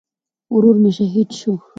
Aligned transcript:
ورور 0.55 0.75
مې 0.81 0.91
شهید 0.97 1.29
شو 1.39 1.53